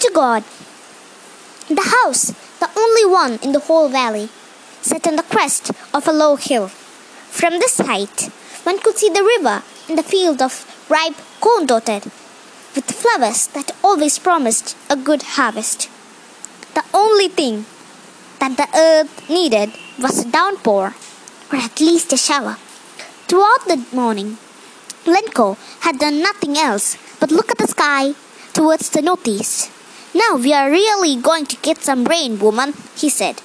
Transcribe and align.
to 0.00 0.10
God. 0.14 0.42
The 1.68 1.94
house, 1.96 2.32
the 2.58 2.70
only 2.76 3.06
one 3.06 3.38
in 3.42 3.52
the 3.52 3.60
whole 3.60 3.88
valley, 3.88 4.28
sat 4.82 5.06
on 5.06 5.16
the 5.16 5.22
crest 5.22 5.70
of 5.94 6.08
a 6.08 6.12
low 6.12 6.36
hill. 6.36 6.68
From 6.68 7.58
this 7.58 7.78
height, 7.78 8.30
one 8.64 8.80
could 8.80 8.96
see 8.96 9.10
the 9.10 9.22
river 9.22 9.62
and 9.88 9.96
the 9.98 10.02
field 10.02 10.42
of 10.42 10.66
ripe 10.88 11.16
corn 11.40 11.66
dotted 11.66 12.04
with 12.74 12.90
flowers 12.90 13.46
that 13.48 13.70
always 13.82 14.18
promised 14.18 14.76
a 14.88 14.96
good 14.96 15.22
harvest. 15.36 15.88
The 16.74 16.84
only 16.94 17.28
thing 17.28 17.66
that 18.38 18.56
the 18.56 18.68
earth 18.76 19.28
needed 19.28 19.72
was 19.98 20.18
a 20.18 20.30
downpour, 20.30 20.94
or 21.52 21.58
at 21.58 21.80
least 21.80 22.12
a 22.12 22.16
shower. 22.16 22.56
Throughout 23.28 23.66
the 23.66 23.84
morning, 23.92 24.38
Lencho 25.04 25.56
had 25.80 25.98
done 25.98 26.22
nothing 26.22 26.56
else 26.56 26.96
but 27.18 27.30
look 27.30 27.50
at 27.50 27.58
the 27.58 27.66
sky 27.66 28.14
towards 28.52 28.90
the 28.90 29.02
northeast. 29.02 29.70
Now 30.12 30.36
we 30.36 30.52
are 30.52 30.70
really 30.70 31.16
going 31.16 31.46
to 31.46 31.56
get 31.56 31.78
some 31.78 32.04
rain, 32.04 32.38
woman, 32.40 32.74
he 32.96 33.08
said. 33.08 33.42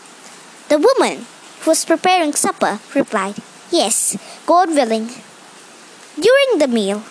The 0.68 0.80
woman, 0.80 1.26
who 1.62 1.72
was 1.72 1.86
preparing 1.86 2.34
supper, 2.34 2.80
replied, 2.96 3.36
Yes, 3.70 4.18
God 4.48 4.70
willing. 4.70 5.10
During 6.20 6.58
the 6.58 6.68
meal, 6.68 7.04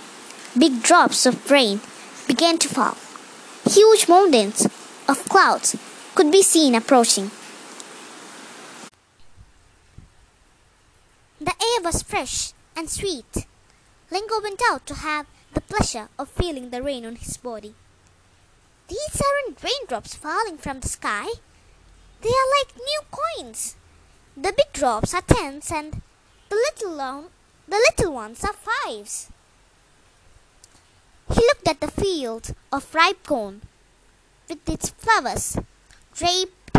big 0.58 0.82
drops 0.82 1.24
of 1.24 1.50
rain 1.50 1.80
began 2.26 2.58
to 2.58 2.68
fall. 2.68 2.96
Huge 3.70 4.08
mountains 4.08 4.66
of 5.08 5.28
clouds 5.28 5.76
could 6.16 6.32
be 6.32 6.42
seen 6.42 6.74
approaching. 6.74 7.30
The 11.40 11.52
air 11.52 11.82
was 11.84 12.02
fresh 12.02 12.52
and 12.74 12.90
sweet. 12.90 13.46
Lencho 14.10 14.42
went 14.42 14.60
out 14.70 14.84
to 14.86 14.94
have 14.94 15.26
the 15.52 15.60
pleasure 15.60 16.08
of 16.18 16.28
feeling 16.28 16.70
the 16.70 16.82
rain 16.82 17.06
on 17.06 17.16
his 17.16 17.36
body. 17.36 17.74
These 18.88 19.22
aren't 19.22 19.62
raindrops 19.62 20.14
falling 20.14 20.58
from 20.58 20.80
the 20.80 20.88
sky. 20.88 21.26
They 22.20 22.28
are 22.28 22.50
like 22.58 22.76
new 22.76 23.00
coins. 23.10 23.76
The 24.36 24.52
big 24.52 24.72
drops 24.72 25.14
are 25.14 25.22
tens 25.22 25.70
and 25.70 26.02
the 26.48 26.56
little, 26.56 26.96
one, 26.96 27.26
the 27.66 27.76
little 27.76 28.12
ones 28.12 28.44
are 28.44 28.52
fives. 28.52 29.30
He 31.28 31.40
looked 31.40 31.68
at 31.68 31.80
the 31.80 31.90
field 31.90 32.54
of 32.72 32.94
ripe 32.94 33.26
corn 33.26 33.62
with 34.48 34.68
its 34.68 34.90
flowers 34.90 35.58
draped 36.14 36.78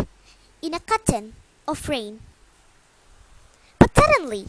in 0.62 0.74
a 0.74 0.80
curtain 0.80 1.34
of 1.66 1.88
rain. 1.88 2.20
But 3.78 3.96
suddenly, 3.96 4.46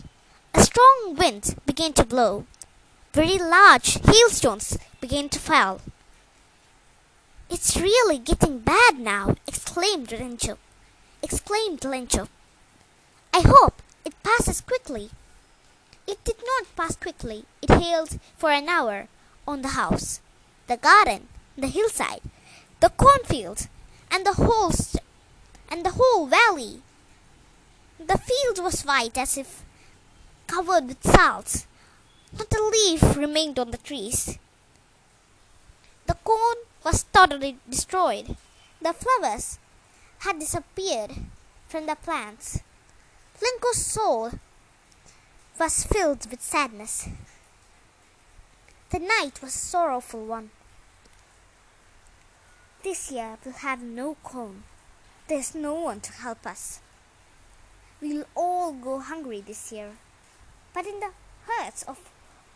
a 0.54 0.62
strong 0.62 1.16
wind 1.18 1.56
began 1.66 1.94
to 1.94 2.06
blow. 2.06 2.46
Very 3.14 3.38
large 3.38 4.00
hailstones 4.06 4.78
began 5.02 5.30
to 5.30 5.40
fall. 5.40 5.82
It's 7.50 7.78
really 7.78 8.20
getting 8.20 8.60
bad 8.60 9.00
now, 9.00 9.36
exclaimed 9.48 10.10
Lencho. 10.10 10.58
Exclaimed 11.24 11.80
Lencho. 11.82 12.28
I 13.34 13.40
hope 13.40 13.82
it 14.04 14.22
passes 14.22 14.60
quickly. 14.60 15.12
It 16.06 16.24
did 16.26 16.38
not 16.46 16.76
pass 16.76 16.98
quickly. 16.98 17.46
It 17.62 17.72
hailed 17.72 18.20
for 18.38 18.52
an 18.52 18.68
hour 18.68 19.08
on 19.48 19.62
the 19.62 19.80
house, 19.80 20.20
the 20.68 20.76
garden, 20.76 21.28
the 21.58 21.68
hillside, 21.68 22.22
the 22.82 22.90
cornfield, 22.90 23.68
and 24.12 24.26
the 24.26 24.34
whole 24.34 24.72
and 25.70 25.86
the 25.86 25.92
whole 25.92 26.28
valley. 26.28 26.82
The 27.98 28.18
field 28.18 28.64
was 28.64 28.84
white 28.84 29.18
as 29.18 29.38
if 29.38 29.64
covered 30.48 30.88
with 30.88 31.04
salt. 31.04 31.66
Not 32.38 32.54
a 32.54 32.62
leaf 32.62 33.16
remained 33.16 33.58
on 33.58 33.72
the 33.72 33.78
trees. 33.78 34.38
The 36.08 36.16
corn 36.24 36.58
was 36.88 37.04
totally 37.12 37.58
destroyed. 37.70 38.38
The 38.82 38.94
flowers 38.94 39.60
had 40.20 40.40
disappeared 40.40 41.12
from 41.68 41.86
the 41.86 41.96
plants. 41.96 42.62
Lencho's 43.42 43.84
soul 43.84 44.32
was 45.60 45.84
filled 45.84 46.32
with 46.32 46.42
sadness. 46.42 47.10
The 48.92 49.00
night 49.00 49.42
was 49.42 49.54
a 49.54 49.68
sorrowful 49.74 50.26
one. 50.26 50.52
This 52.84 53.12
year 53.12 53.38
we'll 53.44 53.56
have 53.56 53.82
no 53.84 54.16
corn. 54.24 54.64
There's 55.28 55.54
no 55.54 55.74
one 55.74 56.00
to 56.00 56.14
help 56.14 56.48
us. 56.48 56.80
We'll 58.00 58.28
all 58.34 58.72
go 58.72 59.00
hungry 59.00 59.42
this 59.42 59.74
year. 59.74 59.92
But 60.74 60.86
in 60.86 61.02
the 61.02 61.12
hearts 61.48 61.84
of 61.84 62.00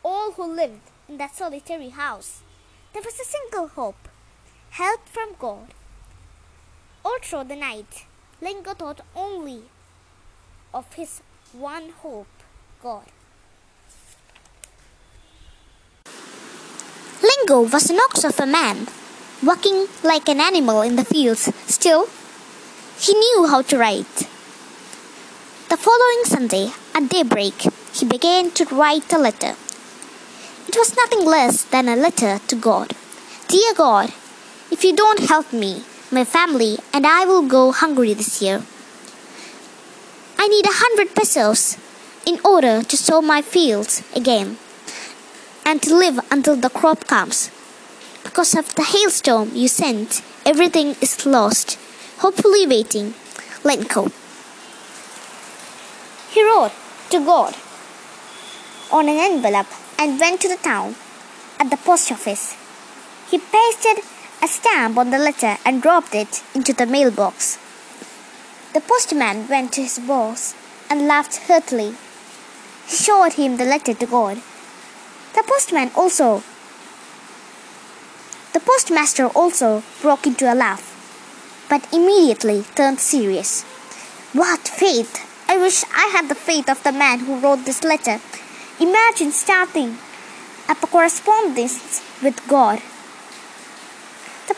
all 0.06 0.32
who 0.32 0.46
lived 0.46 0.90
in 1.10 1.18
that 1.18 1.36
solitary 1.36 1.90
house, 1.90 2.44
there 2.94 3.04
was 3.04 3.20
a 3.20 3.26
single 3.26 3.68
hope 3.68 4.08
help 4.72 5.06
from 5.06 5.36
God. 5.38 5.68
All 7.04 7.18
through 7.22 7.44
the 7.46 7.58
night, 7.58 8.06
Lencho 8.42 8.74
thought 8.78 9.02
only 9.16 9.64
of 10.74 10.94
his 10.94 11.22
one 11.52 11.90
hope 12.02 12.28
God. 12.82 13.06
Lencho 17.22 17.72
was 17.72 17.90
an 17.90 17.98
ox 17.98 18.24
of 18.24 18.40
a 18.40 18.46
man, 18.46 18.88
walking 19.44 19.88
like 20.04 20.30
an 20.30 20.40
animal 20.40 20.82
in 20.82 20.96
the 20.96 21.04
fields. 21.04 21.52
Still, 21.68 22.08
he 22.98 23.14
knew 23.14 23.48
how 23.48 23.62
to 23.64 23.78
write. 23.78 24.16
The 25.70 25.78
following 25.78 26.24
Sunday, 26.24 26.72
at 26.96 27.10
daybreak, 27.10 27.62
he 27.94 28.06
began 28.06 28.52
to 28.52 28.66
write 28.74 29.12
a 29.12 29.18
letter. 29.18 29.56
It 30.68 30.78
was 30.78 30.96
nothing 30.96 31.26
less 31.26 31.64
than 31.64 31.90
a 31.90 31.96
letter 31.98 32.40
to 32.48 32.56
God. 32.56 32.96
Dear 33.50 33.74
God, 33.76 34.14
if 34.72 34.84
you 34.86 34.96
don't 34.96 35.28
help 35.28 35.52
me, 35.52 35.84
my 36.12 36.24
family 36.24 36.78
and 36.94 37.06
I 37.06 37.26
will 37.26 37.46
go 37.48 37.72
hungry 37.72 38.14
this 38.14 38.42
year. 38.42 38.64
I 40.40 40.48
need 40.48 40.66
a 40.66 40.80
hundred 40.84 41.14
pesos 41.14 41.78
in 42.26 42.40
order 42.44 42.82
to 42.82 42.98
sow 42.98 43.22
my 43.22 43.42
fields 43.42 44.02
again 44.16 44.58
and 45.66 45.82
to 45.84 45.96
live 45.96 46.20
until 46.32 46.56
the 46.56 46.70
crop 46.70 47.06
comes. 47.06 47.52
Because 48.24 48.56
of 48.56 48.74
the 48.76 48.84
hailstorm 48.84 49.52
you 49.54 49.68
sent, 49.68 50.22
everything 50.46 50.96
is 51.02 51.26
lost. 51.26 51.78
Hopefully 52.20 52.66
waiting, 52.66 53.14
Lencho. 53.64 54.12
He 56.34 56.44
wrote 56.44 56.72
to 57.10 57.20
God 57.20 57.56
on 58.92 59.10
an 59.10 59.18
envelope 59.18 59.68
and 60.00 60.20
went 60.20 60.40
to 60.42 60.48
the 60.48 60.58
town 60.58 60.96
at 61.60 61.70
the 61.70 61.78
post 61.78 62.12
office. 62.12 62.56
He 63.30 63.38
pasted 63.38 64.04
a 64.44 64.48
stamp 64.48 64.98
on 64.98 65.12
the 65.12 65.20
letter 65.20 65.58
and 65.66 65.82
dropped 65.82 66.16
it 66.16 66.44
into 66.56 66.74
the 66.74 66.86
mailbox. 66.86 67.58
The 68.74 68.82
postman 68.82 69.48
went 69.48 69.74
to 69.74 69.82
his 69.82 70.00
boss 70.00 70.56
and 70.90 71.08
laughed 71.08 71.38
heartily. 71.48 71.96
He 72.88 72.96
showed 72.96 73.34
him 73.34 73.58
the 73.58 73.66
letter 73.66 73.94
to 73.94 74.06
God. 74.06 74.38
The 75.34 75.44
postman 75.44 75.92
also 75.96 76.44
the 78.54 78.60
postmaster 78.60 79.28
also 79.28 79.82
broke 80.02 80.28
into 80.28 80.52
a 80.52 80.54
laugh, 80.54 80.84
but 81.70 81.88
immediately 81.94 82.66
turned 82.76 83.00
serious. 83.00 83.64
What 84.34 84.68
faith! 84.68 85.26
I 85.48 85.58
wish 85.58 85.84
I 85.96 86.08
had 86.14 86.28
the 86.28 86.36
faith 86.36 86.70
of 86.70 86.84
the 86.84 86.92
man 86.92 87.20
who 87.20 87.40
wrote 87.40 87.66
this 87.66 87.84
letter. 87.84 88.20
Imagine 88.80 89.32
starting 89.32 89.98
a 90.68 90.76
correspondence 90.76 92.02
with 92.22 92.46
God. 92.48 92.82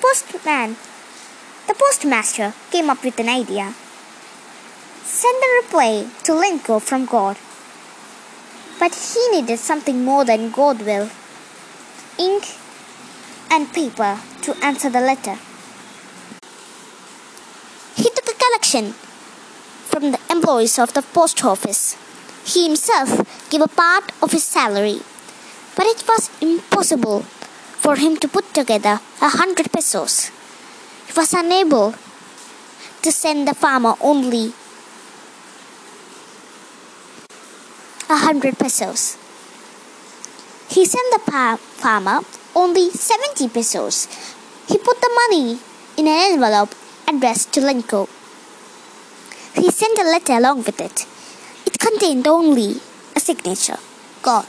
Postman, 0.04 0.76
the 1.66 1.74
postmaster 1.74 2.54
came 2.72 2.90
up 2.90 3.06
with 3.06 3.18
an 3.22 3.30
idea. 3.30 3.74
Send 5.02 5.42
a 5.42 5.64
reply 5.64 6.08
to 6.24 6.34
Lencho 6.34 6.82
from 6.82 7.06
God. 7.06 7.38
But 8.82 8.94
he 8.94 9.22
needed 9.32 9.60
something 9.60 10.04
more 10.04 10.26
than 10.26 10.52
God 10.52 10.82
will 10.82 11.10
ink 12.20 12.44
and 13.50 13.72
paper 13.72 14.20
to 14.42 14.54
answer 14.62 14.90
the 14.90 15.00
letter. 15.00 15.38
He 17.96 18.10
took 18.10 18.28
a 18.28 18.42
collection 18.44 18.92
from 19.90 20.12
the 20.12 20.20
employees 20.30 20.78
of 20.80 20.94
the 20.94 21.02
post 21.02 21.46
office. 21.46 21.96
He 22.44 22.66
himself 22.68 23.50
gave 23.50 23.62
a 23.62 23.70
part 23.70 24.12
of 24.22 24.34
his 24.34 24.44
salary, 24.44 25.00
but 25.78 25.86
it 25.86 26.04
was 26.06 26.30
impossible 26.42 27.26
for 27.84 27.96
him 28.04 28.14
to 28.24 28.28
put 28.36 28.46
together 28.60 28.96
a 29.28 29.30
hundred 29.40 29.68
pesos. 29.76 30.14
He 31.08 31.14
was 31.20 31.34
unable 31.34 31.88
to 33.04 33.12
send 33.12 33.48
the 33.48 33.56
farmer 33.64 33.94
only 34.00 34.46
a 38.16 38.18
hundred 38.26 38.58
pesos. 38.64 39.18
He 40.76 40.86
sent 40.94 41.10
the 41.16 41.22
pa- 41.30 41.60
farmer 41.84 42.20
only 42.56 42.90
70 42.90 43.50
pesos. 43.50 44.08
He 44.70 44.78
put 44.78 45.02
the 45.02 45.12
money 45.22 45.60
in 45.98 46.08
an 46.08 46.20
envelope 46.32 46.74
addressed 47.08 47.52
to 47.54 47.60
Lencho. 47.60 48.08
He 49.62 49.70
sent 49.70 50.00
a 50.00 50.10
letter 50.14 50.34
along 50.42 50.64
with 50.64 50.80
it. 50.80 51.06
It 51.68 51.78
contained 51.80 52.28
only 52.28 52.70
a 53.16 53.20
signature 53.20 53.80
God. 54.22 54.48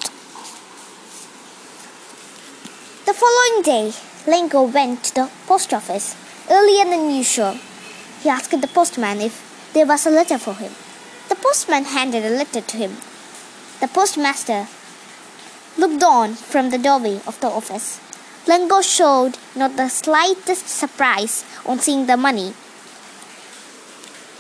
The 3.06 3.12
following 3.12 3.60
day, 3.62 3.92
Lencho 4.26 4.72
went 4.72 5.04
to 5.04 5.14
the 5.14 5.30
post 5.46 5.74
office 5.74 6.16
Earlier 6.50 6.84
than 6.84 7.10
usual, 7.10 7.58
he 8.22 8.30
asked 8.30 8.58
the 8.58 8.66
postman 8.66 9.20
if 9.20 9.34
there 9.74 9.84
was 9.84 10.06
a 10.06 10.10
letter 10.10 10.38
for 10.38 10.54
him. 10.54 10.72
The 11.28 11.34
postman 11.34 11.84
handed 11.84 12.24
a 12.24 12.30
letter 12.30 12.62
to 12.62 12.76
him. 12.78 12.96
The 13.80 13.88
postmaster 13.88 14.68
looked 15.76 16.02
on 16.02 16.34
from 16.34 16.70
the 16.70 16.78
doorway 16.78 17.20
of 17.26 17.38
the 17.40 17.48
office. 17.48 18.00
Lencho 18.46 18.80
showed 18.82 19.36
not 19.54 19.76
the 19.76 19.88
slightest 19.88 20.68
surprise 20.68 21.44
on 21.66 21.80
seeing 21.80 22.06
the 22.06 22.16
money. 22.16 22.54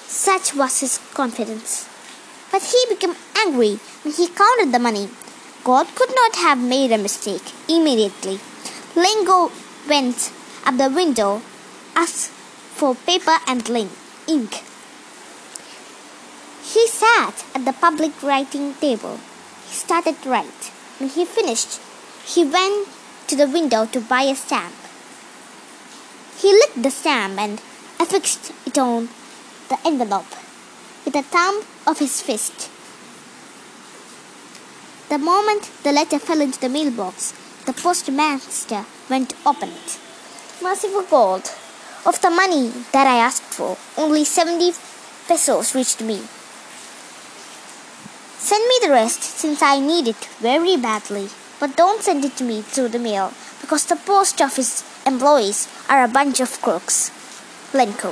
Such 0.06 0.54
was 0.54 0.80
his 0.80 0.98
confidence. 1.12 1.86
But 2.50 2.62
he 2.62 2.80
became 2.88 3.16
angry 3.44 3.78
when 4.02 4.14
he 4.14 4.28
counted 4.28 4.72
the 4.72 4.78
money. 4.78 5.10
God 5.64 5.86
could 5.94 6.14
not 6.14 6.36
have 6.36 6.58
made 6.58 6.92
a 6.92 6.98
mistake 6.98 7.52
immediately. 7.68 8.40
Lencho 8.96 9.50
went 9.88 10.30
up 10.64 10.76
the 10.76 10.88
window, 10.88 11.42
asked 11.96 12.30
for 12.30 12.94
paper 12.94 13.38
and 13.48 13.68
ink. 14.28 14.62
He 16.62 16.86
sat 16.86 17.44
at 17.54 17.64
the 17.64 17.72
public 17.72 18.22
writing 18.22 18.74
table. 18.74 19.18
He 19.68 19.74
started 19.74 20.22
to 20.22 20.30
write. 20.30 20.70
When 20.98 21.10
he 21.10 21.24
finished, 21.24 21.80
he 22.24 22.44
went 22.44 22.88
to 23.26 23.34
the 23.34 23.48
window 23.48 23.86
to 23.86 24.00
buy 24.00 24.22
a 24.22 24.36
stamp. 24.36 24.74
He 26.38 26.52
licked 26.52 26.82
the 26.82 26.90
stamp 26.90 27.38
and 27.38 27.60
affixed 27.98 28.52
it 28.64 28.78
on 28.78 29.08
the 29.68 29.78
envelope 29.84 30.32
with 31.04 31.14
the 31.14 31.22
thumb 31.22 31.62
of 31.86 31.98
his 31.98 32.20
fist. 32.22 32.70
The 35.08 35.18
moment 35.18 35.70
the 35.82 35.92
letter 35.92 36.18
fell 36.18 36.40
into 36.40 36.60
the 36.60 36.68
mailbox, 36.68 37.34
the 37.66 37.72
postmaster 37.72 38.84
went 39.08 39.30
to 39.30 39.36
open 39.46 39.70
it. 39.70 39.98
Merciful 40.62 41.02
God, 41.02 41.42
of 42.06 42.20
the 42.20 42.30
money 42.30 42.68
that 42.92 43.06
I 43.06 43.16
asked 43.16 43.54
for, 43.54 43.76
only 43.96 44.24
70 44.24 44.72
pesos 45.28 45.74
reached 45.74 46.02
me. 46.02 46.22
Send 48.38 48.68
me 48.68 48.78
the 48.82 48.90
rest 48.90 49.22
since 49.22 49.62
I 49.62 49.80
need 49.80 50.08
it 50.08 50.28
very 50.40 50.76
badly. 50.76 51.28
But 51.60 51.76
don't 51.76 52.02
send 52.02 52.24
it 52.24 52.36
to 52.36 52.44
me 52.44 52.60
through 52.60 52.88
the 52.88 52.98
mail 52.98 53.32
because 53.60 53.86
the 53.86 53.96
post 53.96 54.42
office 54.42 54.84
employees 55.06 55.68
are 55.88 56.04
a 56.04 56.08
bunch 56.08 56.40
of 56.40 56.60
crooks. 56.60 57.10
Lencho. 57.72 58.10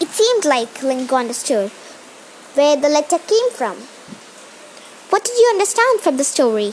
It 0.00 0.08
seemed 0.08 0.44
like 0.44 0.80
Lencho 0.80 1.16
understood 1.16 1.70
where 2.54 2.76
the 2.76 2.88
letter 2.88 3.18
came 3.18 3.50
from. 3.52 3.76
What 5.10 5.24
did 5.24 5.36
you 5.36 5.48
understand 5.52 6.00
from 6.00 6.16
the 6.16 6.24
story? 6.24 6.72